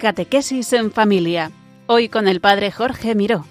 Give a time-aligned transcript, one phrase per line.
[0.00, 1.52] Catequesis en Familia.
[1.86, 3.44] Hoy con el Padre Jorge Miró.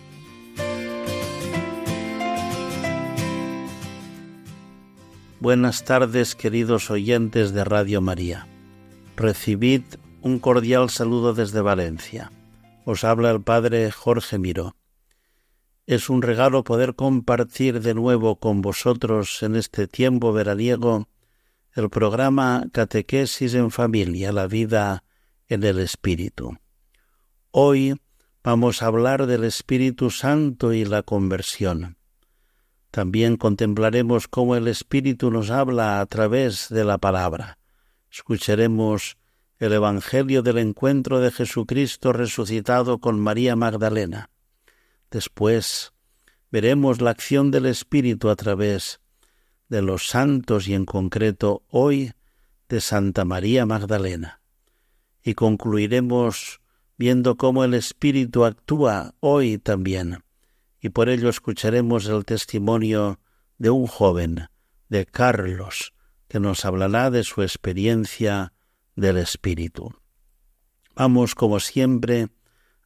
[5.39, 8.47] Buenas tardes, queridos oyentes de Radio María.
[9.15, 9.83] Recibid
[10.23, 12.31] un cordial saludo desde Valencia.
[12.83, 14.75] Os habla el Padre Jorge Miró.
[15.85, 21.07] Es un regalo poder compartir de nuevo con vosotros en este tiempo veraniego
[21.75, 25.03] el programa Catequesis en Familia, la vida
[25.49, 26.57] en el Espíritu.
[27.49, 27.99] Hoy
[28.43, 31.97] vamos a hablar del Espíritu Santo y la conversión.
[32.91, 37.57] También contemplaremos cómo el Espíritu nos habla a través de la palabra.
[38.11, 39.17] Escucharemos
[39.57, 44.29] el Evangelio del encuentro de Jesucristo resucitado con María Magdalena.
[45.09, 45.93] Después
[46.51, 49.01] veremos la acción del Espíritu a través
[49.67, 52.13] de los santos y en concreto hoy
[52.69, 54.38] de Santa María Magdalena
[55.23, 56.61] y concluiremos
[56.97, 60.23] viendo cómo el Espíritu actúa hoy también.
[60.81, 63.19] Y por ello escucharemos el testimonio
[63.57, 64.49] de un joven,
[64.89, 65.93] de Carlos,
[66.27, 68.53] que nos hablará de su experiencia
[68.95, 69.93] del Espíritu.
[70.95, 72.27] Vamos, como siempre,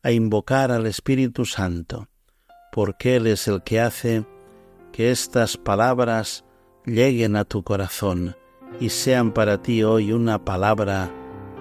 [0.03, 2.09] a invocar al Espíritu Santo,
[2.71, 4.25] porque Él es el que hace
[4.91, 6.45] que estas palabras
[6.85, 8.35] lleguen a tu corazón
[8.79, 11.11] y sean para ti hoy una palabra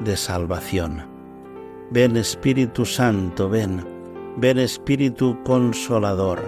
[0.04, 1.06] de salvación.
[1.90, 3.84] Ven Espíritu Santo, ven,
[4.36, 6.40] ven Espíritu Consolador.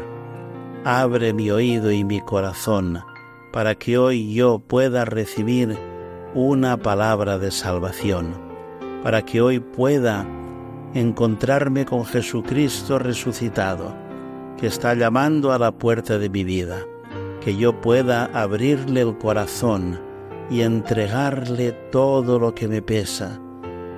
[0.84, 3.02] Abre mi oído y mi corazón
[3.54, 5.78] para que hoy yo pueda recibir
[6.34, 8.34] una palabra de salvación,
[9.04, 10.26] para que hoy pueda
[10.92, 13.94] encontrarme con Jesucristo resucitado,
[14.58, 16.80] que está llamando a la puerta de mi vida,
[17.40, 20.00] que yo pueda abrirle el corazón
[20.50, 23.40] y entregarle todo lo que me pesa,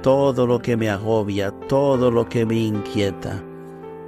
[0.07, 3.43] todo lo que me agobia, todo lo que me inquieta.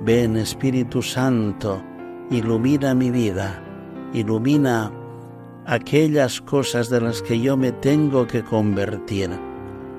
[0.03, 1.82] Ven Espíritu Santo,
[2.31, 3.60] ilumina mi vida,
[4.12, 4.92] ilumina
[5.66, 9.31] aquellas cosas de las que yo me tengo que convertir.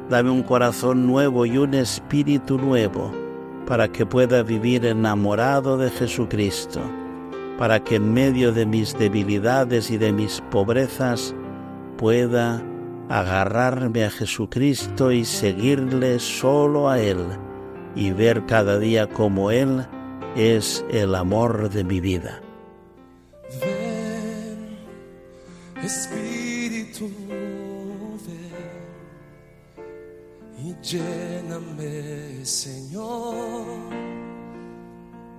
[0.09, 3.11] Dame un corazón nuevo y un espíritu nuevo
[3.67, 6.79] para que pueda vivir enamorado de Jesucristo,
[7.57, 11.35] para que en medio de mis debilidades y de mis pobrezas
[11.97, 12.63] pueda
[13.09, 17.25] agarrarme a Jesucristo y seguirle solo a Él
[17.95, 19.85] y ver cada día como Él
[20.35, 22.41] es el amor de mi vida.
[23.59, 24.77] Ven,
[25.83, 27.09] Espíritu,
[30.61, 33.65] y lléname, Señor,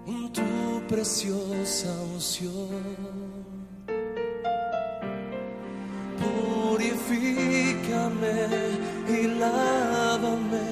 [0.04, 0.42] con tu
[0.88, 3.50] preciosa unción
[9.08, 10.64] y lávame,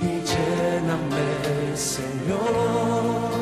[0.00, 1.28] y lléname,
[1.74, 3.32] Señor,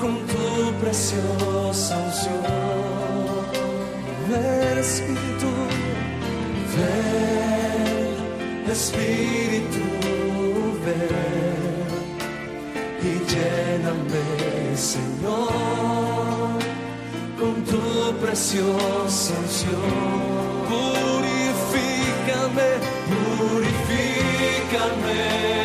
[0.00, 0.44] con tu
[0.80, 2.42] preciosa unción.
[4.80, 5.50] Espíritu,
[6.74, 8.16] ven
[8.70, 9.84] Espíritu,
[10.86, 11.26] ven
[13.30, 14.26] lléname,
[14.74, 15.48] Señor,
[17.38, 17.82] con tu
[18.24, 20.25] preciosa unción.
[24.76, 25.55] Purifícame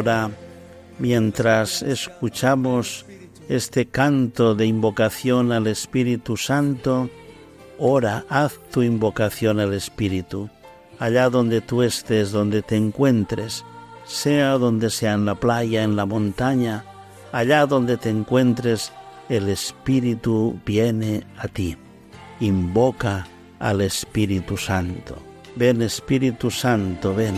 [0.00, 0.30] Ahora,
[0.98, 3.04] mientras escuchamos
[3.50, 7.10] este canto de invocación al Espíritu Santo,
[7.78, 10.48] ora, haz tu invocación al Espíritu,
[10.98, 13.62] allá donde tú estés, donde te encuentres,
[14.06, 16.82] sea donde sea en la playa, en la montaña,
[17.30, 18.92] allá donde te encuentres,
[19.28, 21.76] el Espíritu viene a ti.
[22.40, 23.26] invoca
[23.58, 25.18] al Espíritu Santo.
[25.56, 27.34] Ven Espíritu Santo, ven.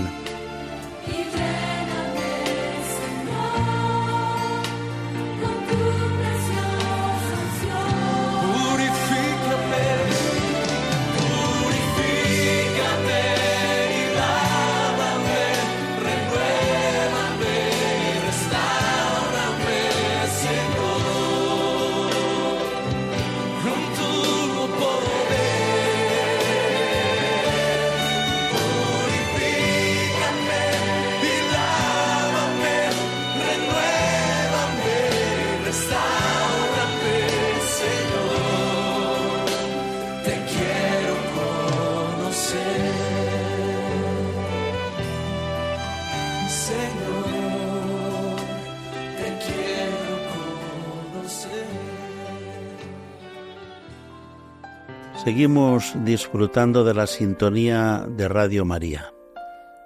[55.33, 59.15] Seguimos disfrutando de la sintonía de Radio María.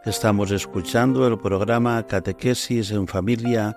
[0.05, 3.77] Estamos escuchando el programa Catequesis en Familia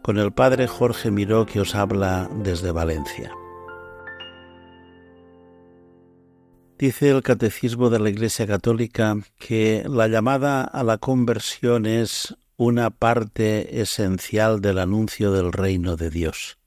[0.00, 3.32] con el Padre Jorge Miró que os habla desde Valencia.
[6.78, 12.90] Dice el Catecismo de la Iglesia Católica que la llamada a la conversión es una
[12.90, 16.58] parte esencial del anuncio del reino de Dios.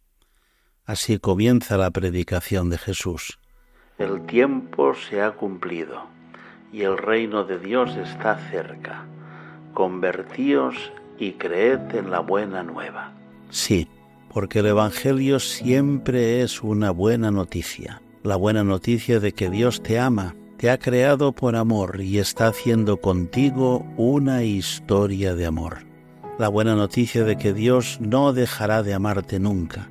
[0.83, 3.39] Así comienza la predicación de Jesús.
[3.97, 6.01] El tiempo se ha cumplido
[6.73, 9.05] y el reino de Dios está cerca.
[9.73, 10.75] Convertíos
[11.17, 13.13] y creed en la buena nueva.
[13.51, 13.87] Sí,
[14.33, 18.01] porque el Evangelio siempre es una buena noticia.
[18.21, 22.47] La buena noticia de que Dios te ama, te ha creado por amor y está
[22.47, 25.85] haciendo contigo una historia de amor.
[26.37, 29.89] La buena noticia de que Dios no dejará de amarte nunca.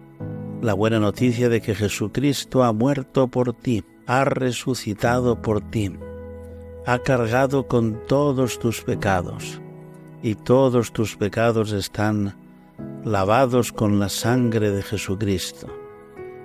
[0.61, 5.97] La buena noticia de que Jesucristo ha muerto por ti, ha resucitado por ti,
[6.87, 9.61] ha cargado con todos tus pecados
[10.23, 12.37] y todos tus pecados están
[13.05, 15.69] lavados con la sangre de Jesucristo,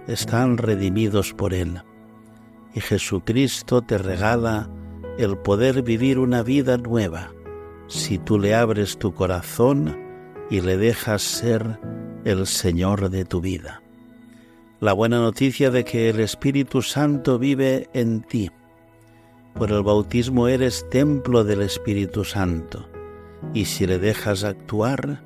[0.08, 1.82] están redimidos por Él.
[2.74, 4.70] Y Jesucristo te regala
[5.18, 7.32] el poder vivir una vida nueva
[7.88, 9.98] si tú le abres tu corazón
[10.50, 11.80] y le dejas ser
[12.24, 13.82] el Señor de tu vida.
[14.80, 18.50] La buena noticia de que el Espíritu Santo vive en ti.
[19.54, 22.88] Por el bautismo eres templo del Espíritu Santo
[23.54, 25.22] y si le dejas actuar,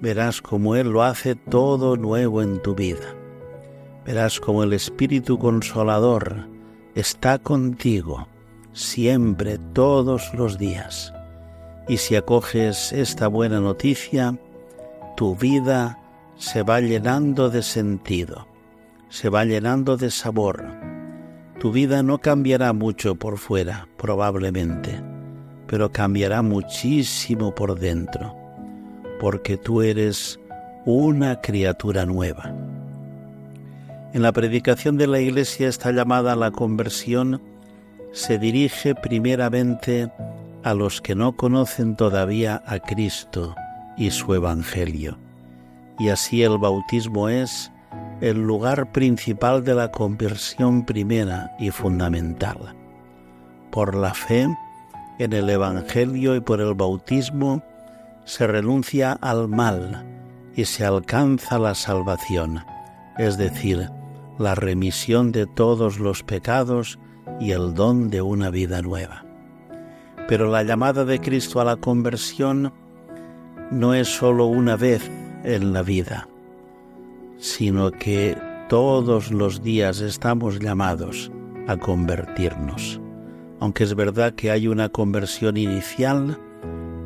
[0.00, 3.14] verás como Él lo hace todo nuevo en tu vida.
[4.04, 6.48] Verás como el Espíritu Consolador
[6.94, 8.28] está contigo
[8.72, 11.12] siempre, todos los días.
[11.88, 14.38] Y si acoges esta buena noticia,
[15.16, 15.98] tu vida
[16.36, 18.46] se va llenando de sentido,
[19.08, 20.64] se va llenando de sabor.
[21.60, 25.00] Tu vida no cambiará mucho por fuera, probablemente,
[25.66, 28.36] pero cambiará muchísimo por dentro,
[29.20, 30.38] porque tú eres
[30.84, 32.54] una criatura nueva.
[34.12, 37.42] En la predicación de la Iglesia esta llamada a la conversión
[38.12, 40.10] se dirige primeramente
[40.62, 43.54] a los que no conocen todavía a Cristo
[43.96, 45.18] y su Evangelio.
[45.98, 47.70] Y así el bautismo es
[48.20, 52.74] el lugar principal de la conversión primera y fundamental.
[53.70, 54.46] Por la fe
[55.18, 57.62] en el Evangelio y por el bautismo
[58.24, 60.04] se renuncia al mal
[60.54, 62.64] y se alcanza la salvación,
[63.18, 63.90] es decir,
[64.38, 66.98] la remisión de todos los pecados
[67.38, 69.24] y el don de una vida nueva.
[70.28, 72.72] Pero la llamada de Cristo a la conversión
[73.70, 75.10] no es sólo una vez
[75.44, 76.28] en la vida,
[77.38, 78.36] sino que
[78.68, 81.30] todos los días estamos llamados
[81.68, 83.00] a convertirnos.
[83.60, 86.38] Aunque es verdad que hay una conversión inicial,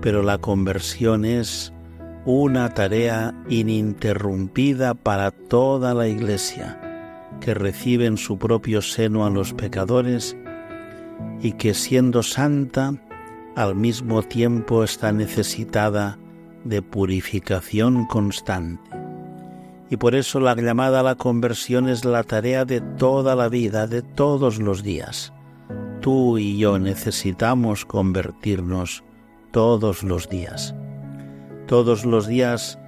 [0.00, 1.72] pero la conversión es
[2.24, 6.80] una tarea ininterrumpida para toda la Iglesia,
[7.40, 10.36] que recibe en su propio seno a los pecadores
[11.40, 12.94] y que siendo santa,
[13.56, 16.18] al mismo tiempo está necesitada
[16.64, 18.99] de purificación constante.
[19.90, 23.88] Y por eso la llamada a la conversión es la tarea de toda la vida,
[23.88, 25.32] de todos los días.
[26.00, 29.02] Tú y yo necesitamos convertirnos
[29.50, 30.76] todos los días.
[31.66, 32.78] Todos los días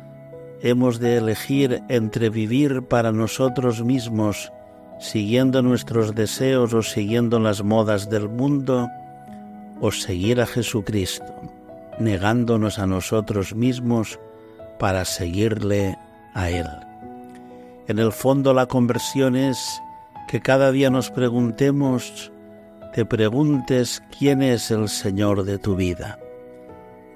[0.60, 4.52] hemos de elegir entre vivir para nosotros mismos,
[5.00, 8.88] siguiendo nuestros deseos o siguiendo las modas del mundo,
[9.80, 11.34] o seguir a Jesucristo,
[11.98, 14.20] negándonos a nosotros mismos
[14.78, 15.98] para seguirle
[16.34, 16.91] a Él.
[17.88, 19.82] En el fondo la conversión es
[20.28, 22.30] que cada día nos preguntemos,
[22.94, 26.18] te preguntes quién es el Señor de tu vida.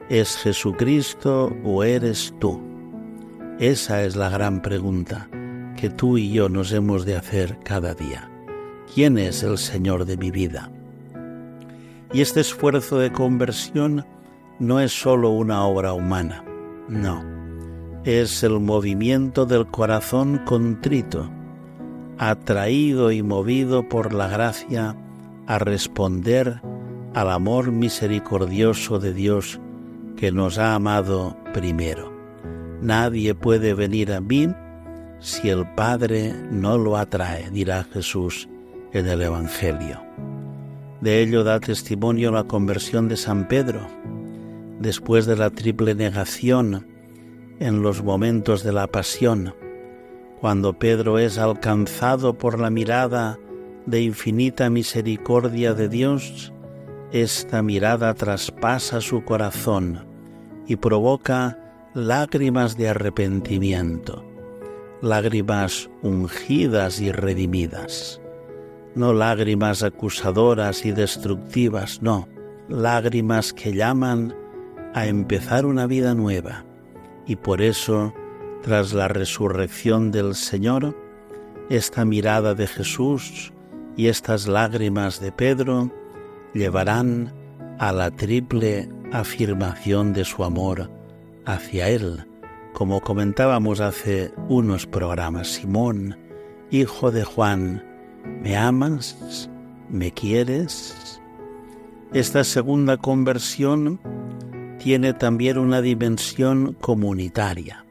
[0.08, 2.60] ¿Es Jesucristo o eres tú?
[3.60, 5.28] Esa es la gran pregunta
[5.76, 8.28] que tú y yo nos hemos de hacer cada día.
[8.92, 10.70] ¿Quién es el Señor de mi vida?
[12.12, 14.04] Y este esfuerzo de conversión
[14.58, 16.44] no es sólo una obra humana,
[16.88, 17.35] no,
[18.06, 21.28] es el movimiento del corazón contrito,
[22.18, 24.94] atraído y movido por la gracia
[25.48, 26.60] a responder
[27.14, 29.58] al amor misericordioso de Dios
[30.16, 32.12] que nos ha amado primero.
[32.80, 34.54] Nadie puede venir a mí
[35.18, 38.48] si el Padre no lo atrae, dirá Jesús
[38.92, 40.00] en el Evangelio.
[41.00, 43.80] De ello da testimonio la conversión de San Pedro,
[44.78, 46.95] después de la triple negación
[47.58, 49.54] en los momentos de la pasión,
[50.40, 53.38] cuando Pedro es alcanzado por la mirada
[53.86, 56.52] de infinita misericordia de Dios,
[57.12, 60.04] esta mirada traspasa su corazón
[60.66, 61.58] y provoca
[61.94, 64.22] lágrimas de arrepentimiento,
[65.00, 68.20] lágrimas ungidas y redimidas,
[68.94, 72.28] no lágrimas acusadoras y destructivas, no,
[72.68, 74.34] lágrimas que llaman
[74.92, 76.65] a empezar una vida nueva.
[77.26, 78.14] Y por eso,
[78.62, 80.96] tras la resurrección del Señor,
[81.68, 83.52] esta mirada de Jesús
[83.96, 85.90] y estas lágrimas de Pedro
[86.54, 87.34] llevarán
[87.78, 90.90] a la triple afirmación de su amor
[91.44, 92.26] hacia Él,
[92.72, 95.48] como comentábamos hace unos programas.
[95.48, 96.18] Simón,
[96.70, 97.84] hijo de Juan,
[98.42, 99.50] ¿me amas?
[99.88, 101.20] ¿Me quieres?
[102.12, 104.00] Esta segunda conversión
[104.86, 107.84] tiene también una dimensión comunitaria.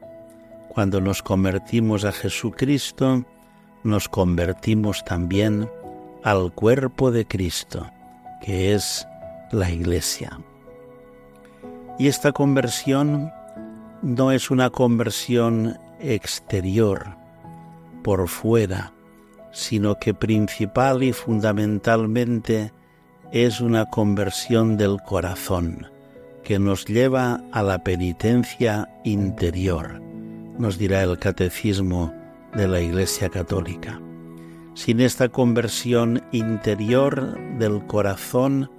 [0.70, 3.22] Cuando nos convertimos a Jesucristo,
[3.84, 5.68] nos convertimos también
[6.24, 7.86] al cuerpo de Cristo,
[8.40, 9.06] que es
[9.52, 10.40] la Iglesia.
[11.98, 13.30] Y esta conversión
[14.00, 17.14] no es una conversión exterior,
[18.02, 18.94] por fuera,
[19.52, 22.72] sino que principal y fundamentalmente
[23.32, 25.94] es una conversión del corazón,
[26.46, 30.00] que nos lleva a la penitencia interior,
[30.60, 32.14] nos dirá el catecismo
[32.54, 34.00] de la Iglesia Católica.
[34.74, 38.70] Sin esta conversión interior del corazón,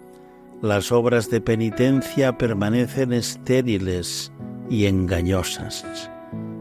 [0.62, 4.32] las obras de penitencia permanecen estériles
[4.70, 6.10] y engañosas.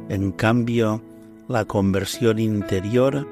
[0.08, 1.00] En cambio,
[1.46, 3.28] la conversión interior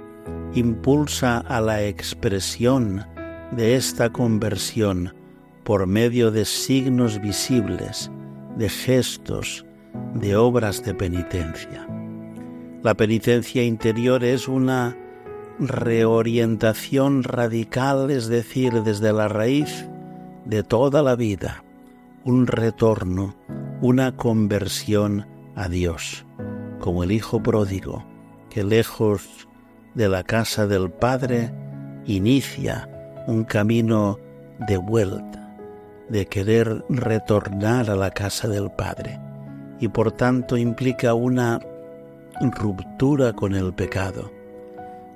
[0.54, 3.04] impulsa a la expresión
[3.50, 5.12] de esta conversión
[5.64, 8.10] por medio de signos visibles,
[8.56, 9.64] de gestos,
[10.14, 11.88] de obras de penitencia.
[12.82, 14.96] La penitencia interior es una
[15.58, 19.88] reorientación radical, es decir, desde la raíz
[20.44, 21.64] de toda la vida,
[22.24, 23.34] un retorno,
[23.80, 26.26] una conversión a Dios,
[26.80, 28.04] como el Hijo pródigo,
[28.50, 29.48] que lejos
[29.94, 31.52] de la casa del Padre
[32.04, 32.88] inicia
[33.26, 34.18] un camino
[34.66, 35.43] de vuelta,
[36.08, 39.18] de querer retornar a la casa del Padre,
[39.80, 41.60] y por tanto implica una
[42.40, 44.30] ruptura con el pecado.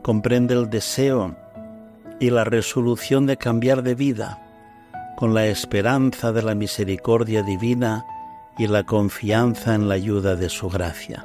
[0.02, 1.37] Comprende el deseo
[2.21, 4.42] y la resolución de cambiar de vida,
[5.16, 8.04] con la esperanza de la misericordia divina
[8.57, 11.25] y la confianza en la ayuda de su gracia.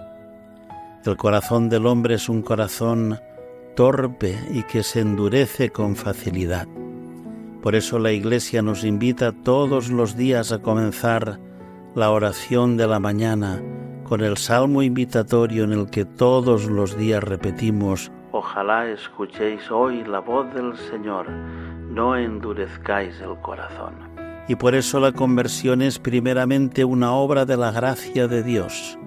[1.06, 3.20] El corazón del hombre es un corazón
[3.76, 6.68] torpe y que se endurece con facilidad.
[7.64, 11.40] Por eso la Iglesia nos invita todos los días a comenzar
[11.96, 13.64] la oración de la mañana
[14.04, 20.20] con el salmo invitatorio en el que todos los días repetimos, Ojalá escuchéis hoy la
[20.20, 23.94] voz del Señor no endurezcáis el corazón.
[24.50, 29.00] Y por eso la conversión es primeramente una obra de la gracia de Dios,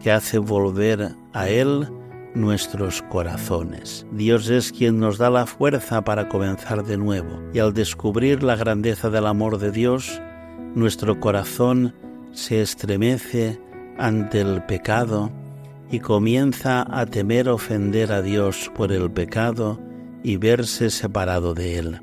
[0.00, 1.88] que hace volver a Él
[2.36, 4.06] nuestros corazones.
[4.12, 8.54] Dios es quien nos da la fuerza para comenzar de nuevo, y al descubrir la
[8.54, 10.20] grandeza del amor de Dios,
[10.74, 11.94] nuestro corazón
[12.32, 13.60] se estremece
[13.98, 15.32] ante el pecado
[15.90, 19.80] y comienza a temer ofender a Dios por el pecado
[20.22, 22.00] y verse separado de Él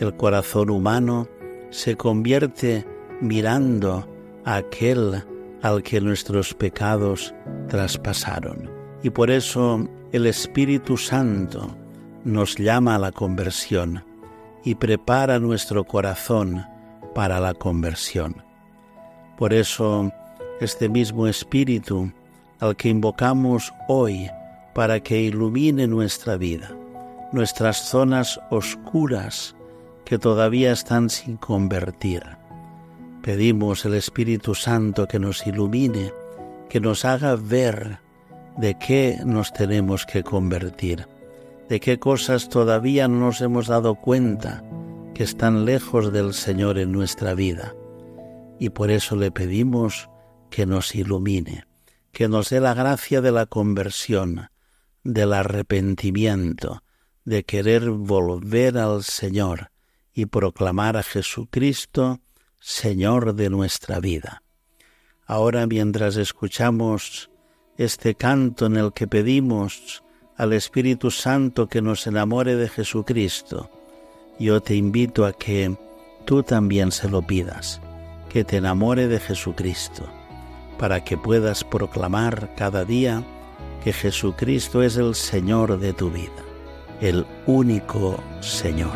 [0.00, 1.28] el corazón humano
[1.70, 2.86] se convierte
[3.20, 4.08] mirando
[4.44, 5.22] a aquel
[5.62, 7.34] al que nuestros pecados
[7.68, 8.79] traspasaron.
[9.02, 11.74] Y por eso el Espíritu Santo
[12.24, 14.04] nos llama a la conversión
[14.64, 16.64] y prepara nuestro corazón
[17.14, 18.36] para la conversión.
[19.38, 20.12] Por eso
[20.60, 22.12] este mismo Espíritu
[22.58, 24.28] al que invocamos hoy
[24.74, 26.70] para que ilumine nuestra vida,
[27.32, 29.56] nuestras zonas oscuras
[30.04, 32.22] que todavía están sin convertir.
[33.22, 36.12] Pedimos el Espíritu Santo que nos ilumine,
[36.68, 37.98] que nos haga ver
[38.56, 41.06] de qué nos tenemos que convertir,
[41.68, 44.64] de qué cosas todavía no nos hemos dado cuenta
[45.14, 47.74] que están lejos del Señor en nuestra vida.
[48.58, 50.08] Y por eso le pedimos
[50.50, 51.64] que nos ilumine,
[52.12, 54.50] que nos dé la gracia de la conversión,
[55.04, 56.82] del arrepentimiento,
[57.24, 59.70] de querer volver al Señor
[60.12, 62.20] y proclamar a Jesucristo
[62.58, 64.42] Señor de nuestra vida.
[65.24, 67.29] Ahora mientras escuchamos
[67.80, 70.02] este canto en el que pedimos
[70.36, 73.70] al Espíritu Santo que nos enamore de Jesucristo,
[74.38, 75.74] yo te invito a que
[76.26, 77.80] tú también se lo pidas,
[78.28, 80.04] que te enamore de Jesucristo,
[80.78, 83.24] para que puedas proclamar cada día
[83.82, 86.44] que Jesucristo es el Señor de tu vida,
[87.00, 88.92] el único Señor.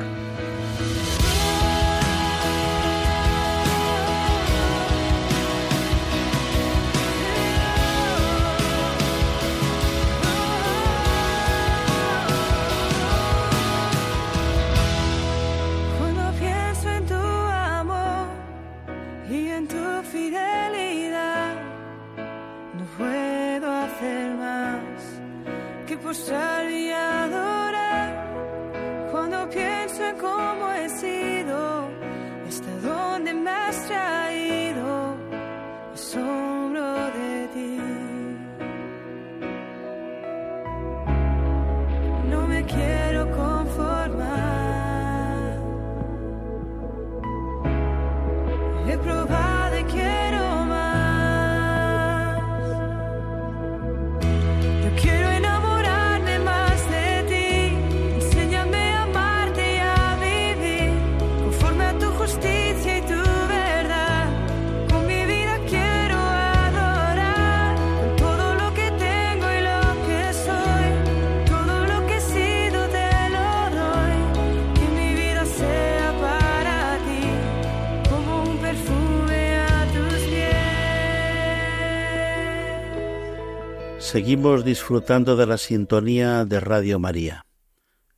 [84.15, 87.47] Seguimos disfrutando de la sintonía de Radio María.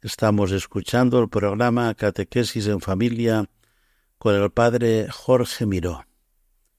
[0.03, 3.47] Estamos escuchando el programa Catequesis en Familia
[4.19, 6.05] con el Padre Jorge Miró.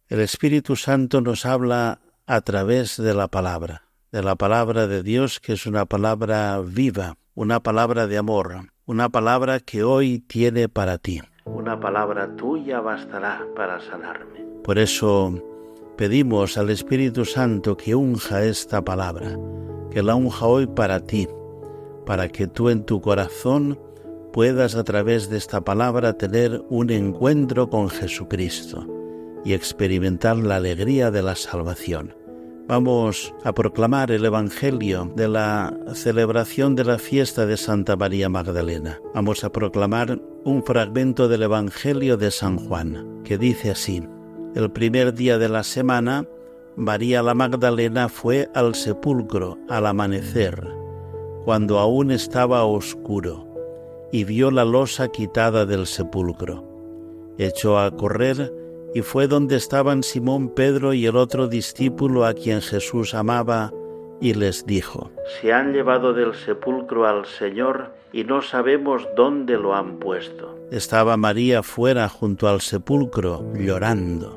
[0.08, 5.40] El Espíritu Santo nos habla a través de la palabra, de la palabra de Dios
[5.40, 11.00] que es una palabra viva, una palabra de amor, una palabra que hoy tiene para
[11.00, 11.24] ti.
[11.46, 14.46] Una palabra tuya bastará para sanarme.
[14.64, 15.57] Por eso
[15.98, 19.38] pedimos al Espíritu Santo que unja esta palabra,
[19.92, 21.28] que la unja hoy para ti,
[22.06, 23.80] para que tú en tu corazón
[24.32, 28.86] puedas a través de esta palabra tener un encuentro con Jesucristo
[29.44, 32.14] y experimentar la alegría de la salvación.
[32.68, 39.00] Vamos a proclamar el Evangelio de la celebración de la fiesta de Santa María Magdalena.
[39.16, 44.04] Vamos a proclamar un fragmento del Evangelio de San Juan, que dice así,
[44.58, 46.26] el primer día de la semana,
[46.76, 50.68] María la Magdalena fue al sepulcro al amanecer,
[51.46, 53.46] cuando aún estaba oscuro,
[54.12, 56.64] y vio la losa quitada del sepulcro.
[57.38, 58.52] Echó a correr
[58.96, 63.72] y fue donde estaban Simón Pedro y el otro discípulo a quien Jesús amaba,
[64.20, 69.76] y les dijo, Se han llevado del sepulcro al Señor y no sabemos dónde lo
[69.76, 70.58] han puesto.
[70.72, 74.37] Estaba María fuera junto al sepulcro, llorando.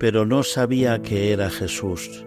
[0.00, 2.24] pero no sabía que era Jesús.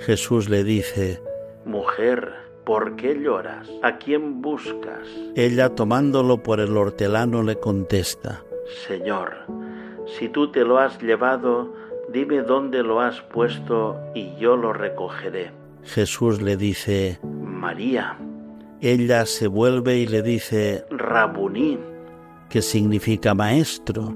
[0.00, 1.20] Jesús le dice,
[1.64, 3.66] Mujer, ¿por qué lloras?
[3.82, 5.08] ¿A quién buscas?
[5.34, 8.44] Ella, tomándolo por el hortelano, le contesta,
[8.86, 9.32] Señor,
[10.18, 11.74] si tú te lo has llevado,
[12.12, 15.50] dime dónde lo has puesto y yo lo recogeré.
[15.84, 18.18] Jesús le dice, María.
[18.82, 21.78] Ella se vuelve y le dice, Rabuní,
[22.50, 24.14] que significa maestro.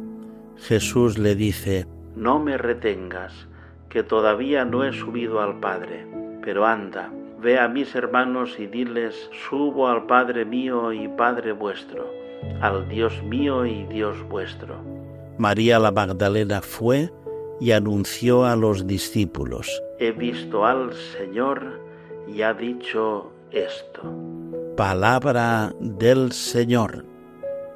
[0.57, 1.87] Jesús le dice,
[2.23, 3.49] No me retengas,
[3.89, 6.07] que todavía no he subido al Padre,
[6.41, 12.09] pero anda, ve a mis hermanos y diles, subo al Padre mío y Padre vuestro,
[12.61, 14.77] al Dios mío y Dios vuestro.
[15.37, 17.11] María la Magdalena fue
[17.61, 21.81] y anunció a los discípulos, he visto al Señor
[22.29, 24.01] y ha dicho esto.
[24.77, 27.05] Palabra del Señor.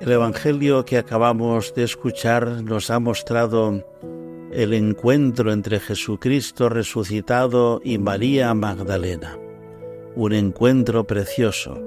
[0.01, 3.83] El Evangelio que acabamos de escuchar nos ha mostrado
[4.57, 9.39] el encuentro entre Jesucristo resucitado y María Magdalena.
[10.15, 11.79] Un encuentro precioso,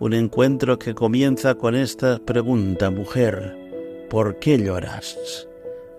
[0.00, 3.54] un encuentro que comienza con esta pregunta, mujer,
[4.08, 5.46] ¿por qué lloras?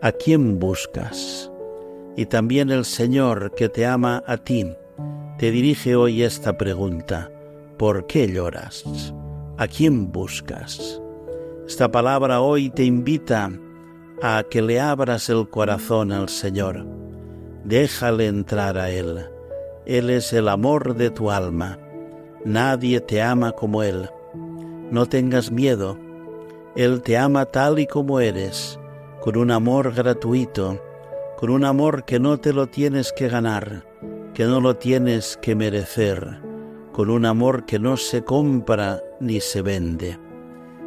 [0.01, 1.51] ¿A quién buscas?
[2.15, 4.65] Y también el Señor que te ama a ti,
[5.37, 7.29] te dirige hoy esta pregunta,
[7.77, 9.13] ¿por qué lloras?
[9.59, 10.99] ¿A quién buscas?
[11.67, 13.51] Esta palabra hoy te invita
[14.21, 16.85] a que le abras el corazón al Señor.
[17.63, 19.25] Déjale entrar a Él.
[19.85, 21.77] Él es el amor de tu alma.
[22.43, 24.09] Nadie te ama como Él.
[24.91, 25.97] No tengas miedo.
[26.75, 28.79] Él te ama tal y como eres,
[29.21, 30.79] con un amor gratuito,
[31.37, 33.85] con un amor que no te lo tienes que ganar,
[34.33, 36.39] que no lo tienes que merecer,
[36.93, 40.19] con un amor que no se compra ni se vende.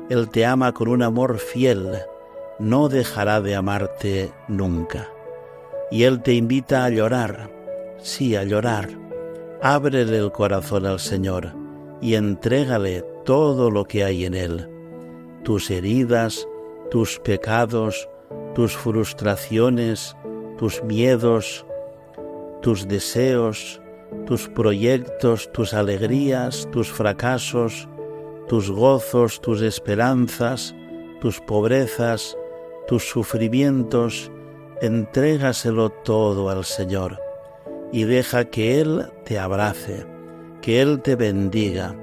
[0.09, 2.01] Él te ama con un amor fiel,
[2.61, 5.09] no dejará de amarte nunca.
[5.90, 7.51] Y Él te invita a llorar,
[7.99, 8.90] sí, a llorar.
[9.62, 11.53] Ábrele el corazón al Señor
[12.01, 14.68] y entrégale todo lo que hay en Él.
[15.42, 16.46] Tus heridas,
[16.90, 18.09] tus pecados,
[18.55, 20.14] tus frustraciones,
[20.59, 21.64] tus miedos,
[22.61, 23.81] tus deseos,
[24.27, 27.88] tus proyectos, tus alegrías, tus fracasos,
[28.49, 30.75] tus gozos, tus esperanzas,
[31.20, 32.37] tus pobrezas,
[32.90, 34.33] tus sufrimientos,
[34.83, 37.20] entrégaselo todo al Señor
[37.92, 40.09] y deja que Él te abrace,
[40.61, 41.94] que Él te bendiga,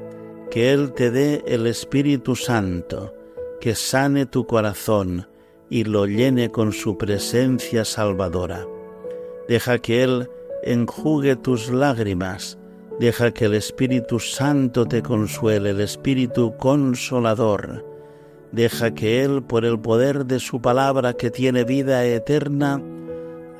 [0.49, 3.13] que Él te dé el Espíritu Santo,
[3.59, 5.27] que sane tu corazón
[5.69, 8.65] y lo llene con su presencia salvadora.
[9.49, 10.29] Deja que Él
[10.63, 12.57] enjugue tus lágrimas,
[12.97, 17.85] Deja que el Espíritu Santo te consuele, el Espíritu consolador.
[18.51, 22.81] Deja que Él, por el poder de su palabra que tiene vida eterna,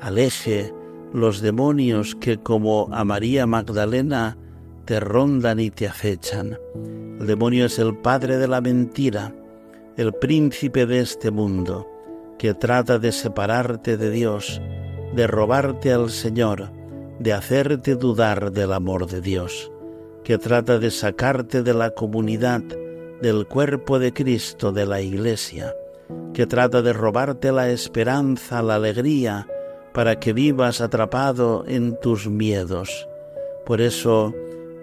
[0.00, 0.72] aleje
[1.12, 4.36] los demonios que como a María Magdalena
[4.84, 6.58] te rondan y te acechan.
[7.20, 9.34] El demonio es el padre de la mentira,
[9.96, 11.86] el príncipe de este mundo,
[12.38, 14.62] que trata de separarte de Dios,
[15.14, 16.70] de robarte al Señor,
[17.18, 19.70] de hacerte dudar del amor de Dios,
[20.24, 22.62] que trata de sacarte de la comunidad,
[23.20, 25.74] del cuerpo de Cristo, de la Iglesia,
[26.34, 29.46] que trata de robarte la esperanza, la alegría,
[29.92, 33.08] para que vivas atrapado en tus miedos.
[33.66, 34.34] Por eso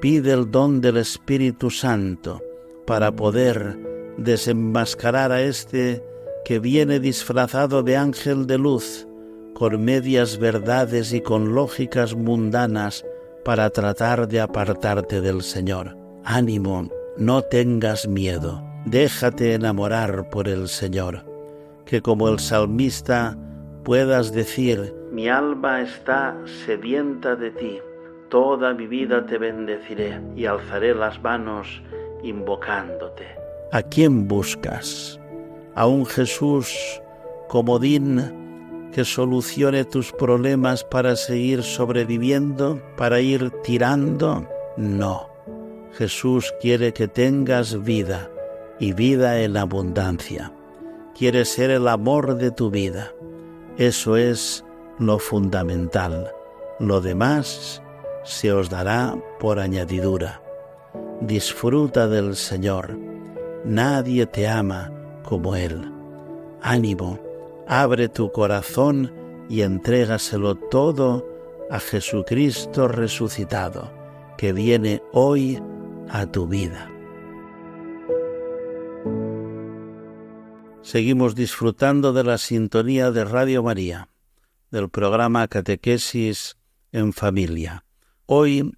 [0.02, 2.42] pide el don del Espíritu Santo
[2.86, 3.78] para poder
[4.18, 6.04] desenmascarar a este
[6.44, 9.08] que viene disfrazado de ángel de luz,
[9.54, 13.06] con medias verdades y con lógicas mundanas
[13.44, 15.98] para tratar de apartarte del Señor.
[16.24, 21.26] Ánimo, no tengas miedo, déjate enamorar por el Señor,
[21.86, 23.38] que como el salmista
[23.84, 27.80] puedas decir, mi alma está sedienta de ti,
[28.30, 31.82] toda mi vida te bendeciré y alzaré las manos
[32.22, 33.26] invocándote.
[33.72, 35.20] ¿A quién buscas?
[35.76, 37.02] ¿A un Jesús
[37.48, 44.48] comodín que solucione tus problemas para seguir sobreviviendo, para ir tirando?
[44.78, 45.35] No.
[45.98, 48.30] Jesús quiere que tengas vida
[48.80, 50.52] y vida en abundancia.
[51.18, 53.14] Quiere ser el amor de tu vida.
[53.78, 54.66] Eso es
[55.00, 56.34] lo fundamental.
[56.80, 57.82] Lo demás
[58.26, 60.42] se os dará por añadidura.
[61.22, 62.98] Disfruta del Señor.
[63.64, 64.92] Nadie te ama
[65.24, 65.92] como Él.
[66.62, 67.20] Ánimo
[67.68, 69.14] abre tu corazón
[69.48, 71.26] y entrégaselo todo
[71.70, 73.92] a Jesucristo resucitado,
[74.38, 75.62] que viene hoy
[76.10, 76.90] a tu vida.
[80.82, 84.10] Seguimos disfrutando de la sintonía de Radio María,
[84.70, 86.58] del programa Catequesis
[86.92, 87.86] en Familia.
[88.28, 88.72] Hoy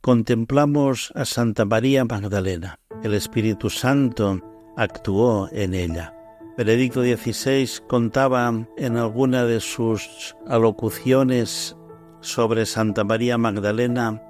[0.00, 2.78] contemplamos a Santa María Magdalena.
[3.02, 4.40] El Espíritu Santo
[4.76, 6.14] actuó en ella.
[6.56, 11.76] Benedicto XVI contaba en alguna de sus alocuciones
[12.20, 14.22] sobre Santa María Magdalena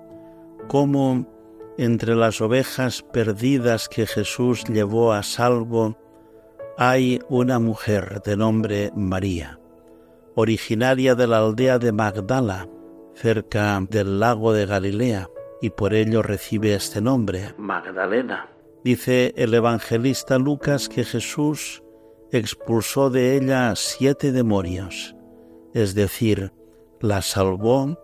[0.69, 1.38] cómo
[1.79, 5.97] entre las ovejas perdidas que Jesús llevó a salvo
[6.77, 9.59] hay una mujer de nombre María,
[10.35, 12.69] originaria de la aldea de Magdala,
[13.15, 15.29] cerca del lago de Galilea,
[15.63, 18.49] y por ello recibe este nombre, Magdalena.
[18.85, 21.83] Dice el evangelista Lucas que Jesús
[22.31, 25.17] expulsó de ella siete demonios,
[25.75, 26.53] es decir,
[27.01, 27.99] la salvó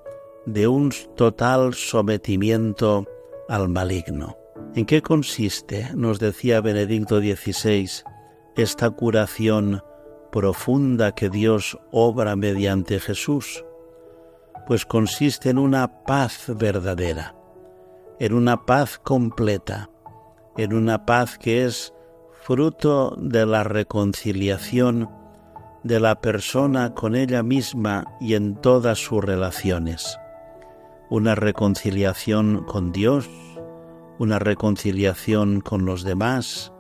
[0.47, 3.07] de un total sometimiento
[3.49, 4.37] al maligno.
[4.75, 7.89] ¿En qué consiste, nos decía Benedicto XVI,
[8.57, 9.83] esta curación
[10.33, 13.65] profunda que Dios obra mediante Jesús?
[14.67, 17.37] Pues consiste en una paz verdadera,
[18.19, 19.91] en una paz completa,
[20.57, 21.93] en una paz que es
[22.43, 25.09] fruto de la reconciliación
[25.85, 30.19] de la persona con ella misma y en todas sus relaciones.
[31.15, 33.31] Una reconciliación con Dios,
[34.19, 36.73] una reconciliación con los demás,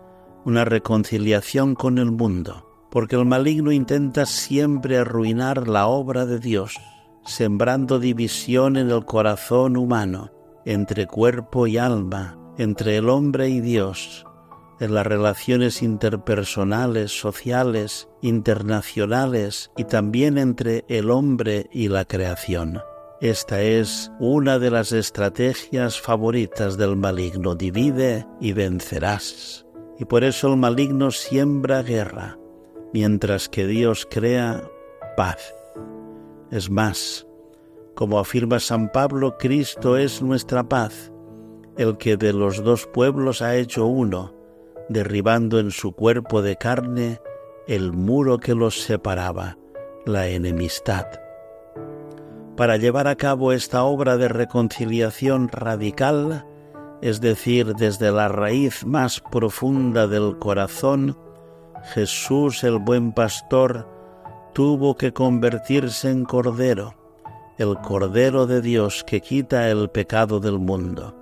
[0.44, 6.81] una reconciliación con el mundo, porque el maligno intenta siempre arruinar la obra de Dios,
[7.25, 10.33] sembrando división en el corazón humano,
[10.64, 14.27] entre cuerpo y alma, entre el hombre y Dios,
[14.81, 22.81] en las relaciones interpersonales, sociales, internacionales y también entre el hombre y la creación.
[23.25, 27.55] Esta es una de las estrategias favoritas del maligno.
[27.55, 29.65] Divide y vencerás.
[29.99, 32.39] Y por eso el maligno siembra guerra,
[32.93, 34.63] mientras que Dios crea
[35.17, 35.55] paz.
[36.51, 37.27] Es más,
[37.95, 41.11] como afirma San Pablo, Cristo es nuestra paz,
[41.79, 44.35] el que de los dos pueblos ha hecho uno,
[44.91, 47.23] derribando en su cuerpo de carne
[47.67, 49.57] el muro que los separaba,
[50.05, 51.24] la enemistad.
[52.57, 56.47] Para llevar a cabo esta obra de reconciliación radical,
[57.03, 61.19] es decir, desde la raíz más profunda del corazón,
[61.93, 63.88] Jesús el buen pastor
[64.55, 66.95] tuvo que convertirse en cordero,
[67.59, 71.17] el cordero de Dios que quita el pecado del mundo.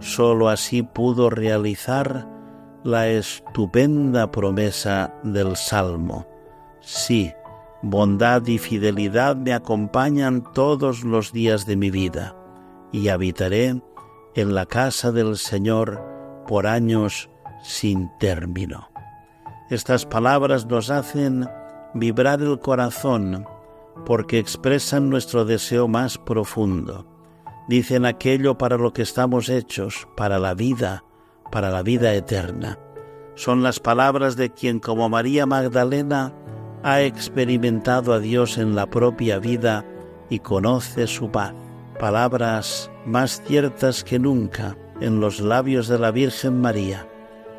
[0.00, 2.28] Sólo así pudo realizar
[2.82, 6.26] la estupenda promesa del Salmo.
[6.80, 7.32] Sí,
[7.84, 12.34] bondad y fidelidad me acompañan todos los días de mi vida,
[12.92, 13.82] y habitaré
[14.34, 16.02] en la casa del Señor
[16.46, 17.28] por años
[17.62, 18.88] sin término.
[19.68, 21.46] Estas palabras nos hacen
[21.92, 23.46] vibrar el corazón
[24.06, 27.06] porque expresan nuestro deseo más profundo.
[27.68, 31.04] Dicen aquello para lo que estamos hechos, para la vida,
[31.50, 32.78] para la vida eterna.
[33.36, 36.32] Son las palabras de quien como María Magdalena
[36.84, 39.86] ha experimentado a Dios en la propia vida
[40.28, 41.54] y conoce su paz.
[41.98, 47.08] Palabras más ciertas que nunca en los labios de la Virgen María,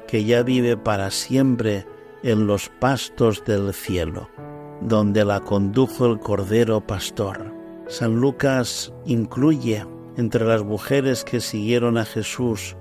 [0.07, 1.87] que ya vive para siempre
[2.21, 4.29] en los pastos del cielo,
[4.81, 7.51] donde la condujo el Cordero Pastor.
[7.87, 9.83] San Lucas incluye
[10.17, 12.77] entre las mujeres que siguieron a Jesús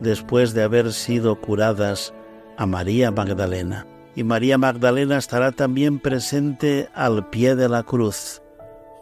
[0.00, 2.14] después de haber sido curadas
[2.56, 3.97] a María Magdalena.
[4.14, 8.42] Y María Magdalena estará también presente al pie de la cruz,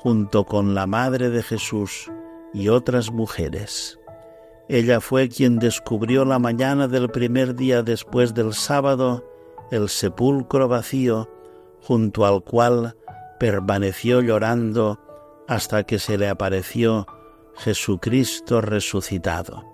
[0.01, 2.11] junto con la Madre de Jesús
[2.53, 3.99] y otras mujeres.
[4.69, 9.25] Ella fue quien descubrió la mañana del primer día después del sábado
[9.71, 11.29] el sepulcro vacío,
[11.83, 12.97] junto al cual
[13.38, 15.01] permaneció llorando
[15.49, 17.07] hasta que se le apareció
[17.57, 19.64] Jesucristo resucitado.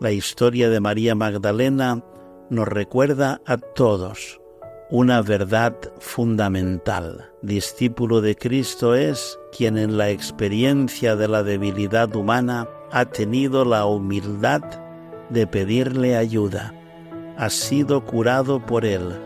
[0.00, 2.02] La historia de María Magdalena
[2.50, 4.39] nos recuerda a todos
[4.90, 7.30] una verdad fundamental.
[7.42, 13.86] Discípulo de Cristo es quien en la experiencia de la debilidad humana ha tenido la
[13.86, 14.62] humildad
[15.28, 16.74] de pedirle ayuda.
[17.36, 19.16] Ha sido curado por él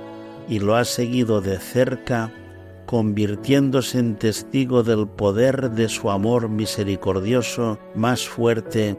[0.49, 2.31] y lo ha seguido de cerca,
[2.85, 8.99] convirtiéndose en testigo del poder de su amor misericordioso más fuerte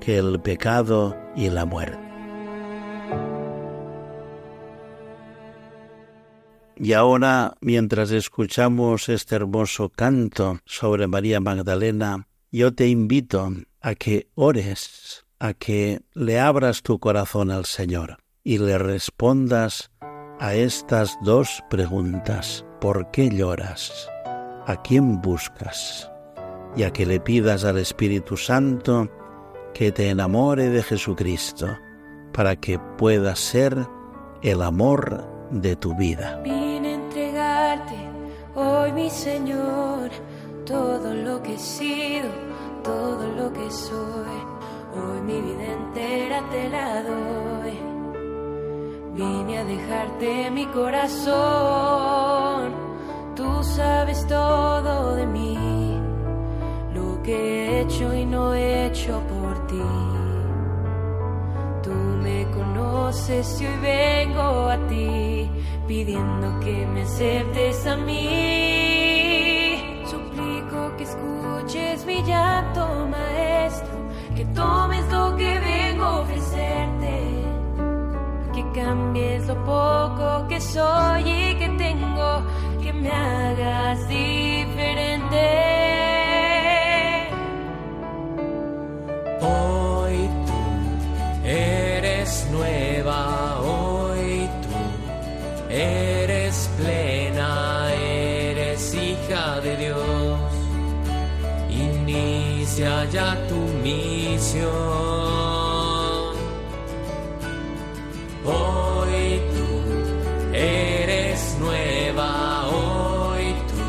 [0.00, 2.09] que el pecado y la muerte.
[6.82, 14.30] Y ahora, mientras escuchamos este hermoso canto sobre María Magdalena, yo te invito a que
[14.34, 19.90] ores, a que le abras tu corazón al Señor y le respondas
[20.38, 22.64] a estas dos preguntas.
[22.80, 24.08] ¿Por qué lloras?
[24.66, 26.10] ¿A quién buscas?
[26.76, 29.10] Y a que le pidas al Espíritu Santo
[29.74, 31.76] que te enamore de Jesucristo
[32.32, 33.76] para que pueda ser
[34.40, 36.42] el amor de tu vida.
[38.54, 40.10] Hoy, mi Señor,
[40.66, 42.28] todo lo que he sido,
[42.82, 44.38] todo lo que soy.
[44.94, 47.78] Hoy mi vida entera te la doy.
[49.14, 51.30] Vine a dejarte mi corazón.
[53.36, 55.98] Tú sabes todo de mí,
[56.92, 59.82] lo que he hecho y no he hecho por ti.
[61.82, 65.29] Tú me conoces y hoy vengo a ti
[65.90, 68.22] pidiendo que me aceptes a mí.
[70.06, 73.90] Suplico que escuches mi llanto, maestro,
[74.36, 77.44] que tomes lo que vengo a ofrecerte,
[78.54, 82.44] que cambies lo poco que soy y que tengo,
[82.80, 85.79] que me hagas diferente.
[95.70, 100.40] Eres plena, eres hija de Dios.
[101.70, 104.70] Inicia ya tu misión.
[108.44, 109.68] Hoy tú
[110.52, 113.86] eres nueva, hoy tú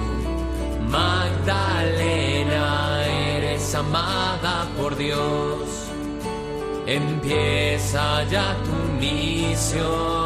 [0.89, 2.67] Magdalena
[3.07, 5.89] eres amada por Dios.
[6.85, 10.20] Empieza ya tu misión.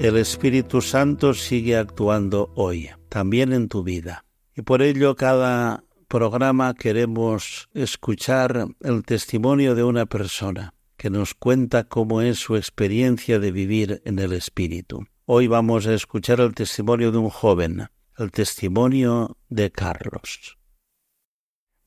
[0.00, 4.24] El Espíritu Santo sigue actuando hoy, también en tu vida.
[4.56, 11.84] Y por ello cada programa queremos escuchar el testimonio de una persona que nos cuenta
[11.84, 15.06] cómo es su experiencia de vivir en el Espíritu.
[15.26, 20.56] Hoy vamos a escuchar el testimonio de un joven, el testimonio de Carlos.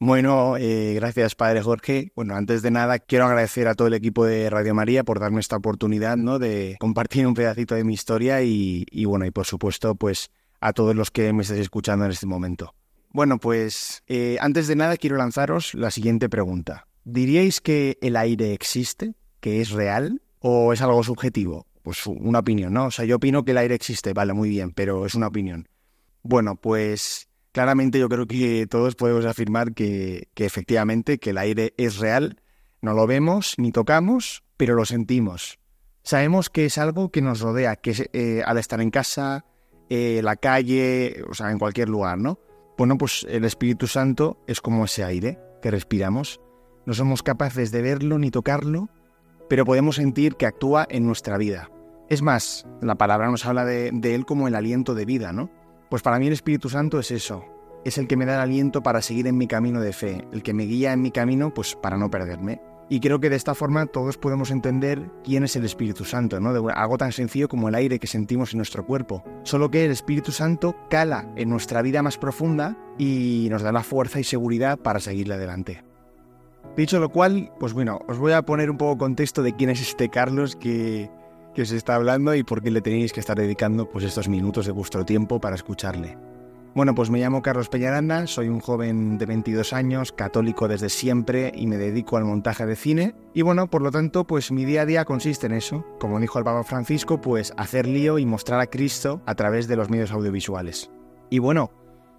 [0.06, 2.12] Bueno, eh, gracias Padre Jorge.
[2.14, 5.40] Bueno, antes de nada quiero agradecer a todo el equipo de Radio María por darme
[5.40, 6.40] esta oportunidad, ¿no?
[6.40, 10.74] De compartir un pedacito de mi historia y, y bueno, y por supuesto, pues a
[10.74, 12.76] todos los que me estáis escuchando en este momento.
[13.12, 16.86] Bueno, pues eh, antes de nada quiero lanzaros la siguiente pregunta.
[17.06, 21.66] ¿Diríais que el aire existe, que es real, o es algo subjetivo?
[21.82, 22.88] Pues una opinión, ¿no?
[22.88, 25.70] O sea, yo opino que el aire existe, vale, muy bien, pero es una opinión.
[26.24, 32.00] Bueno, pues claramente yo creo que todos podemos afirmar que, efectivamente que el aire es
[32.00, 32.42] real,
[32.82, 35.60] no lo vemos ni tocamos, pero lo sentimos.
[36.02, 39.46] Sabemos que es algo que nos rodea, que eh, al estar en casa,
[39.90, 42.40] eh, la calle, o sea, en cualquier lugar, ¿no?
[42.78, 46.42] Bueno, pues el Espíritu Santo es como ese aire que respiramos.
[46.86, 48.90] No somos capaces de verlo ni tocarlo,
[49.48, 51.70] pero podemos sentir que actúa en nuestra vida.
[52.10, 55.50] Es más, la palabra nos habla de Él como el aliento de vida, ¿no?
[55.94, 57.46] Pues para mí el Espíritu Santo es eso.
[57.86, 60.42] Es el que me da el aliento para seguir en mi camino de fe, el
[60.42, 62.64] que me guía en mi camino, pues para no perderme.
[62.90, 66.52] Y creo que de esta forma todos podemos entender quién es el Espíritu Santo, ¿no?
[66.52, 69.24] De algo tan sencillo como el aire que sentimos en nuestro cuerpo.
[69.44, 73.84] Solo que el Espíritu Santo cala en nuestra vida más profunda y nos da la
[73.84, 75.84] fuerza y seguridad para seguirle adelante.
[76.76, 79.80] Dicho lo cual, pues bueno, os voy a poner un poco contexto de quién es
[79.80, 81.12] este Carlos que,
[81.54, 84.66] que os está hablando y por qué le tenéis que estar dedicando pues estos minutos
[84.66, 86.18] de vuestro tiempo para escucharle.
[86.76, 91.52] Bueno, pues me llamo Carlos Peñaranda, soy un joven de 22 años, católico desde siempre
[91.54, 93.14] y me dedico al montaje de cine.
[93.36, 96.40] Y bueno, por lo tanto, pues mi día a día consiste en eso, como dijo
[96.40, 100.12] el Papa Francisco, pues hacer lío y mostrar a Cristo a través de los medios
[100.12, 100.90] audiovisuales.
[101.30, 101.70] Y bueno,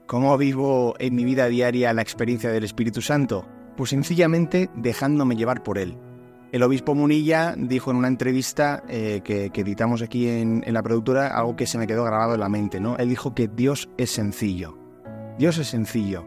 [0.06, 3.48] ¿cómo vivo en mi vida diaria la experiencia del Espíritu Santo?
[3.76, 5.98] Pues sencillamente dejándome llevar por él.
[6.54, 11.56] El obispo Munilla dijo en una entrevista eh, que, editamos aquí en, la productora algo
[11.56, 12.96] que se me quedó grabado en la mente, ¿no?
[12.96, 14.78] Él dijo que Dios es sencillo.
[15.36, 16.24] Dios es sencillo.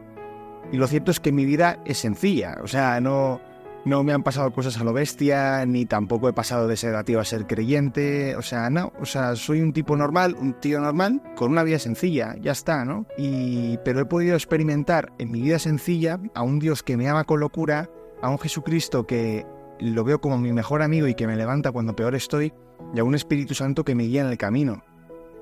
[0.69, 3.39] Y lo cierto es que mi vida es sencilla, o sea, no,
[3.86, 7.21] no me han pasado cosas a lo bestia, ni tampoco he pasado de ser ateo
[7.21, 11.21] a ser creyente, o sea, no, o sea, soy un tipo normal, un tío normal,
[11.38, 13.05] con una vida sencilla, ya está, ¿no?
[13.17, 17.23] Y, pero he podido experimentar en mi vida sencilla a un Dios que me ama
[17.23, 17.89] con locura,
[18.21, 19.45] a un Jesucristo que
[19.80, 22.53] lo veo como mi mejor amigo y que me levanta cuando peor estoy,
[22.93, 24.84] y a un Espíritu Santo que me guía en el camino.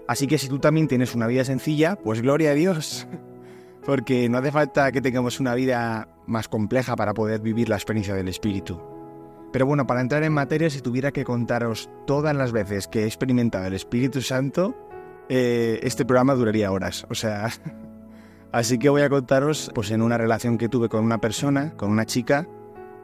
[0.08, 3.08] Así que si tú también tienes una vida sencilla, pues gloria a Dios.
[3.86, 8.16] Porque no hace falta que tengamos una vida más compleja para poder vivir la experiencia
[8.16, 8.82] del Espíritu.
[9.52, 13.06] Pero bueno, para entrar en materia, si tuviera que contaros todas las veces que he
[13.06, 14.76] experimentado el Espíritu Santo,
[15.30, 17.06] eh, este programa duraría horas.
[17.10, 17.50] O sea,
[18.52, 21.92] así que voy a contaros pues en una relación que tuve con una persona, con
[21.92, 22.48] una chica,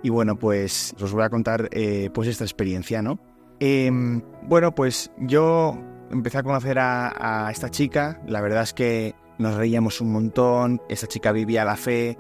[0.04, 3.20] y bueno, pues os voy a contar eh, pues esta experiencia, ¿no?
[3.60, 5.78] Em, bueno, pues yo
[6.10, 11.08] empecé a conocer a, esta chica, la verdad es que nos reíamos un montón, esa
[11.08, 12.18] chica vivía la fe,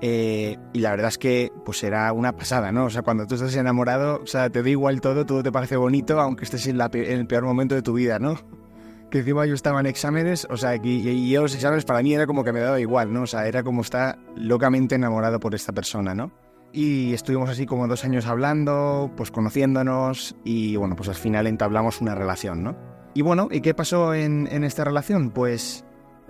[0.00, 2.86] eh, y la verdad es que pues era una pasada, ¿no?
[2.86, 5.76] O sea, cuando tú estás enamorado, o sea, te da igual todo, todo te parece
[5.76, 8.36] bonito, aunque estés en, el peor momento de tu vida, ¿no?
[9.10, 12.14] Que encima yo estaba en exámenes, o sea, que, y yo los exámenes para mí
[12.14, 13.22] era como que me daba igual, ¿no?
[13.22, 16.32] O sea, era como estar locamente enamorado por esta persona, ¿no?
[16.76, 22.00] Y estuvimos así como dos años hablando, pues conociéndonos, y bueno, pues al final entablamos
[22.00, 22.76] una relación, ¿no?
[23.14, 25.30] Y bueno, ¿y qué pasó en, en esta relación?
[25.30, 25.84] Pues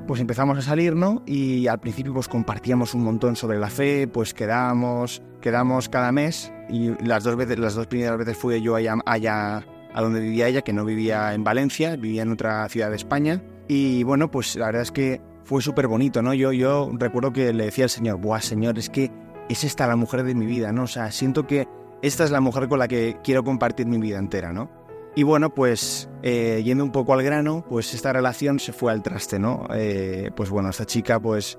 [0.06, 1.22] pues empezamos a salir, ¿no?
[1.24, 6.52] Y al principio pues compartíamos un montón sobre la fe, pues quedábamos, quedamos cada mes
[6.68, 9.64] y las dos veces, las dos primeras veces fui yo allá, allá
[9.94, 13.42] a donde vivía ella, que no vivía en Valencia, vivía en otra ciudad de España.
[13.68, 16.34] Y bueno, pues la verdad es que fue súper bonito, ¿no?
[16.34, 19.10] Yo, yo recuerdo que le decía al Señor, buah, Señor, es que
[19.48, 20.84] es esta la mujer de mi vida, ¿no?
[20.84, 21.66] O sea, siento que
[22.02, 24.70] esta es la mujer con la que quiero compartir mi vida entera, ¿no?
[25.16, 29.02] Y bueno, pues eh, yendo un poco al grano, pues esta relación se fue al
[29.02, 29.66] traste, ¿no?
[29.72, 31.58] Eh, pues bueno, esta chica pues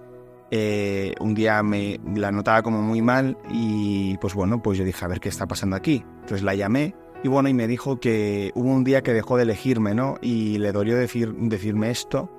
[0.51, 5.05] eh, un día me la notaba como muy mal y pues bueno, pues yo dije,
[5.05, 6.03] a ver qué está pasando aquí.
[6.21, 9.43] Entonces la llamé y bueno, y me dijo que hubo un día que dejó de
[9.43, 10.15] elegirme, ¿no?
[10.21, 12.29] Y le dolió decir, decirme esto.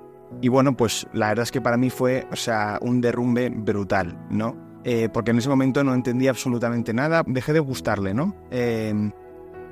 [0.41, 4.19] Y bueno, pues la verdad es que para mí fue, o sea, un derrumbe brutal,
[4.29, 4.66] ¿no?
[4.83, 8.35] Eh, porque en ese momento no entendía absolutamente nada, dejé de gustarle, ¿no?
[8.51, 9.11] Eh,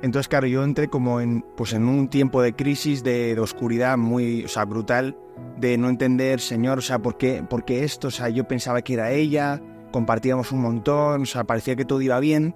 [0.02, 4.44] entonces, claro, yo entré como en, pues en un tiempo de crisis, de, oscuridad muy,
[4.44, 5.16] o sea, brutal,
[5.58, 8.08] de no entender, Señor, o sea, ¿por qué, ¿por esto?
[8.08, 9.60] O sea, yo pensaba que era ella,
[9.92, 12.54] compartíamos un montón, o sea, parecía que todo iba bien,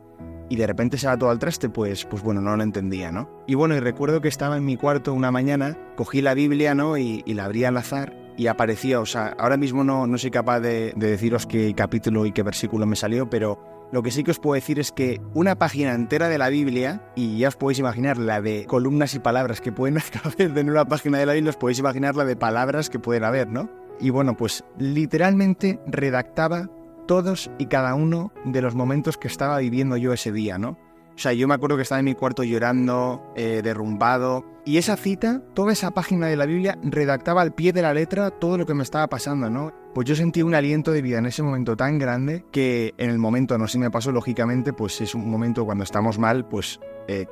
[0.50, 3.30] y de repente se va todo al traste, pues, pues bueno, no lo entendía, ¿no?
[3.46, 6.98] Y bueno, y recuerdo que estaba en mi cuarto una mañana, cogí la Biblia, ¿no?
[6.98, 10.30] Y, y la abrí al azar, y aparecía, o sea, ahora mismo no, no soy
[10.30, 13.58] capaz de, de deciros qué capítulo y qué versículo me salió, pero
[13.92, 17.02] lo que sí que os puedo decir es que una página entera de la Biblia,
[17.14, 20.86] y ya os podéis imaginar la de columnas y palabras que pueden caber en una
[20.86, 23.68] página de la Biblia, os podéis imaginar la de palabras que pueden haber, ¿no?
[24.00, 26.70] Y bueno, pues literalmente redactaba
[27.06, 30.78] todos y cada uno de los momentos que estaba viviendo yo ese día, ¿no?
[31.20, 34.96] O sea, yo me acuerdo que estaba en mi cuarto llorando, eh, derrumbado, y esa
[34.96, 38.64] cita, toda esa página de la Biblia, redactaba al pie de la letra todo lo
[38.64, 39.70] que me estaba pasando, ¿no?
[39.92, 43.18] Pues yo sentí un aliento de vida en ese momento tan grande que en el
[43.18, 46.80] momento, no sé si me pasó lógicamente, pues es un momento cuando estamos mal, pues,
[47.06, 47.26] eh,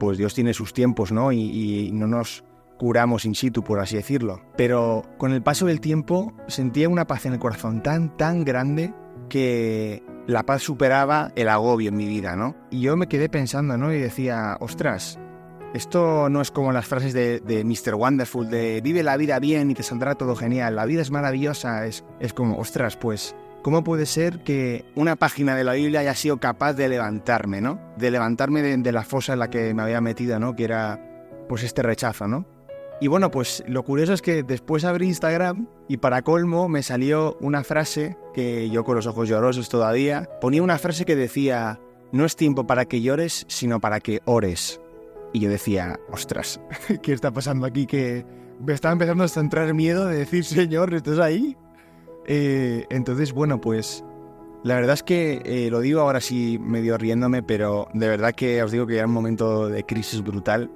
[0.00, 1.30] pues Dios tiene sus tiempos, ¿no?
[1.30, 2.42] Y, y no nos
[2.76, 4.40] curamos in situ, por así decirlo.
[4.56, 8.92] Pero con el paso del tiempo sentía una paz en el corazón tan, tan grande
[9.28, 12.54] que la paz superaba el agobio en mi vida, ¿no?
[12.70, 13.92] Y yo me quedé pensando, ¿no?
[13.92, 15.18] Y decía, ostras,
[15.74, 17.94] esto no es como las frases de, de Mr.
[17.94, 21.86] Wonderful, de vive la vida bien y te saldrá todo genial, la vida es maravillosa,
[21.86, 26.14] es, es como, ostras, pues, ¿cómo puede ser que una página de la Biblia haya
[26.14, 27.80] sido capaz de levantarme, ¿no?
[27.96, 30.56] De levantarme de, de la fosa en la que me había metido, ¿no?
[30.56, 31.00] Que era,
[31.48, 32.57] pues, este rechazo, ¿no?
[33.00, 37.36] Y bueno, pues lo curioso es que después abrí Instagram y para colmo me salió
[37.40, 41.80] una frase que yo con los ojos llorosos todavía ponía una frase que decía,
[42.10, 44.80] no es tiempo para que llores, sino para que ores.
[45.32, 46.60] Y yo decía, ostras,
[47.02, 47.86] ¿qué está pasando aquí?
[47.86, 48.26] Que
[48.58, 51.56] me estaba empezando a entrar miedo de decir, Señor, ¿estás ahí?
[52.26, 54.04] Eh, entonces, bueno, pues
[54.64, 58.60] la verdad es que eh, lo digo ahora sí medio riéndome, pero de verdad que
[58.60, 60.68] os digo que era un momento de crisis brutal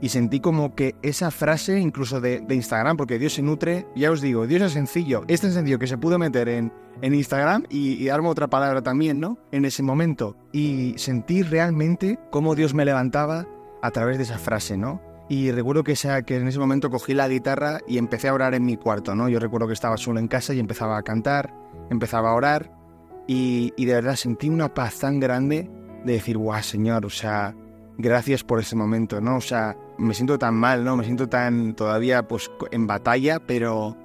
[0.00, 4.20] y sentí como que esa frase, incluso de, Instagram, porque Dios se nutre, ya os
[4.20, 6.72] digo, Dios es sencillo, es tan sencillo que se pudo meter en,
[7.02, 9.38] en Instagram y, y, darme otra palabra también, ¿no?
[9.52, 10.36] En ese momento.
[10.52, 13.46] Y sentí realmente cómo Dios me levantaba
[13.82, 15.02] a través de esa frase, ¿no?
[15.28, 18.54] Y recuerdo que, sea, que en ese momento cogí la guitarra y empecé a orar
[18.54, 19.28] en mi cuarto, ¿no?
[19.28, 21.54] Yo recuerdo que estaba solo en casa y empezaba a cantar,
[21.88, 22.72] empezaba a orar
[23.28, 25.70] y, y de verdad sentí una paz tan grande
[26.04, 27.54] de decir, guau, Señor, o sea,
[27.96, 29.36] gracias por ese momento, ¿no?
[29.36, 30.96] O sea, me siento tan mal, ¿no?
[30.96, 33.96] Me siento tan todavía pues en batalla, pero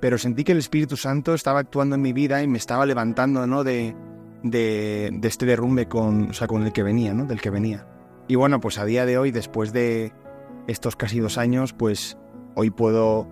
[0.00, 3.46] pero sentí que el Espíritu Santo estaba actuando en mi vida y me estaba levantando,
[3.46, 3.64] ¿no?
[3.64, 3.96] De,
[4.42, 7.24] de, este derrumbe con, o sea, con el que venía, ¿no?
[7.24, 7.86] Del que venía.
[8.28, 10.12] Y bueno, pues a día de hoy, después de
[10.66, 12.18] estos casi dos años, pues
[12.54, 13.26] hoy puedo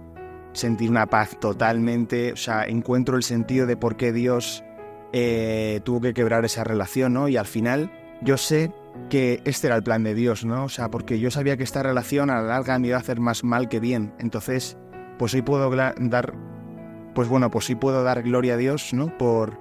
[0.53, 4.65] sentir una paz totalmente, o sea, encuentro el sentido de por qué Dios
[5.13, 7.29] eh, tuvo que quebrar esa relación, ¿no?
[7.29, 7.93] Y al final
[8.23, 8.73] yo sé
[9.11, 10.65] que este era el plan de Dios, ¿no?
[10.65, 13.21] O sea, porque yo sabía que esta relación a la larga me iba a hacer
[13.21, 14.15] más mal que bien.
[14.19, 14.77] Entonces,
[15.19, 16.35] pues hoy puedo dar,
[17.15, 19.17] pues bueno, pues sí puedo dar gloria a Dios, ¿no?
[19.19, 19.59] Por,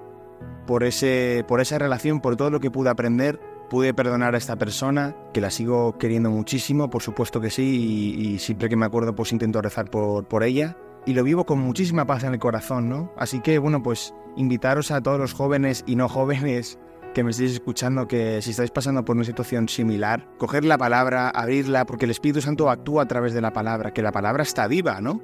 [0.66, 4.56] por, ese, por esa relación, por todo lo que pude aprender pude perdonar a esta
[4.56, 8.86] persona, que la sigo queriendo muchísimo, por supuesto que sí, y, y siempre que me
[8.86, 10.76] acuerdo pues intento rezar por, por ella.
[11.06, 13.12] Y lo vivo con muchísima paz en el corazón, ¿no?
[13.16, 16.78] Así que bueno, pues invitaros a todos los jóvenes y no jóvenes
[17.14, 21.30] que me estéis escuchando, que si estáis pasando por una situación similar, coger la palabra,
[21.30, 24.66] abrirla, porque el Espíritu Santo actúa a través de la palabra, que la palabra está
[24.66, 25.22] viva, ¿no?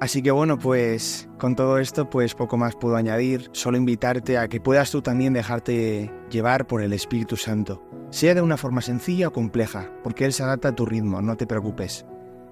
[0.00, 4.48] Así que bueno, pues con todo esto, pues poco más puedo añadir, solo invitarte a
[4.48, 9.28] que puedas tú también dejarte llevar por el Espíritu Santo, sea de una forma sencilla
[9.28, 12.06] o compleja, porque Él se adapta a tu ritmo, no te preocupes.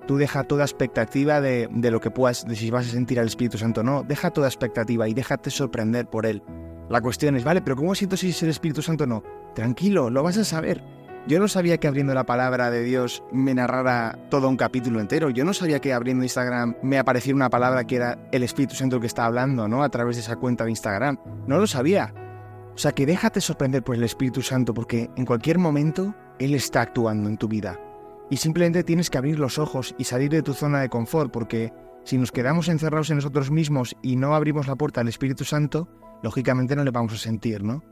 [0.07, 3.26] Tú deja toda expectativa de, de lo que puedas, de si vas a sentir al
[3.26, 6.43] Espíritu Santo o no, deja toda expectativa y déjate sorprender por Él.
[6.91, 9.22] La cuestión es, vale, pero ¿cómo siento si es el Espíritu Santo o no?
[9.55, 10.82] Tranquilo, lo vas a saber.
[11.28, 15.30] Yo no sabía que abriendo la palabra de Dios me narrara todo un capítulo entero.
[15.30, 18.97] Yo no sabía que abriendo Instagram me apareciera una palabra que era el Espíritu Santo
[18.97, 19.84] el que está hablando, ¿no?
[19.84, 21.16] A través de esa cuenta de Instagram.
[21.47, 22.12] No lo sabía.
[22.74, 26.80] O sea que déjate sorprender por el Espíritu Santo porque en cualquier momento Él está
[26.80, 27.78] actuando en tu vida.
[28.30, 31.72] Y simplemente tienes que abrir los ojos y salir de tu zona de confort porque
[32.05, 35.88] si nos quedamos encerrados en nosotros mismos y no abrimos la puerta al Espíritu Santo,
[36.22, 37.82] lógicamente no le vamos a sentir, ¿no?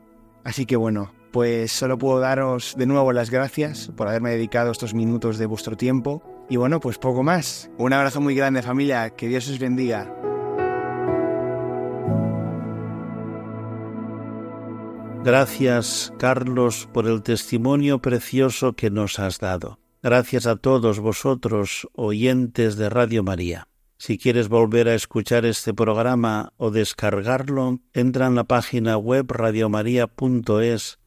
[0.43, 4.93] Así que bueno, pues solo puedo daros de nuevo las gracias por haberme dedicado estos
[4.93, 6.23] minutos de vuestro tiempo.
[6.49, 7.69] Y bueno, pues poco más.
[7.77, 10.11] Un abrazo muy grande familia, que Dios os bendiga.
[15.23, 19.77] Gracias, Carlos, por el testimonio precioso que nos has dado.
[20.01, 23.68] Gracias a todos vosotros, oyentes de Radio María.
[24.01, 30.99] Si quieres volver a escuchar este programa o descargarlo, entra en la página web radiomaria.es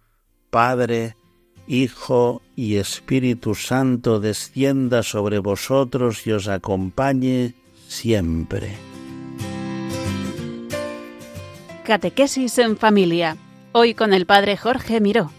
[0.51, 1.17] Padre,
[1.69, 7.55] Hijo y Espíritu Santo descienda sobre vosotros y os acompañe
[7.89, 8.77] siempre.
[11.85, 13.37] Catequesis en familia.
[13.73, 15.31] Hoy con el Padre Jorge Miró.